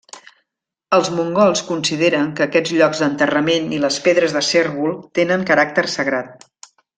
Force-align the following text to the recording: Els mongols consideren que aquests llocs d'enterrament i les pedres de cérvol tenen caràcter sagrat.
Els 0.97 1.09
mongols 1.17 1.61
consideren 1.67 2.25
que 2.39 2.45
aquests 2.47 2.73
llocs 2.79 3.03
d'enterrament 3.03 3.69
i 3.79 3.83
les 3.87 4.01
pedres 4.07 4.35
de 4.39 4.43
cérvol 4.49 4.97
tenen 5.21 5.45
caràcter 5.53 5.87
sagrat. 5.99 6.51